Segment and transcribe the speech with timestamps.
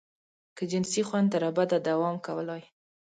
[0.57, 2.63] که جنسي خوند تر ابده دوام کولای.